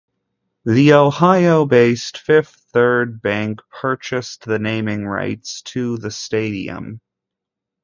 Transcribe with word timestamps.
The 0.65 0.93
Ohio-based 0.93 2.17
Fifth 2.17 2.55
Third 2.73 3.21
Bank 3.21 3.59
purchased 3.69 4.43
the 4.45 4.57
naming 4.57 5.05
rights 5.05 5.61
to 5.75 5.97
the 5.97 6.09
stadium. 6.09 7.01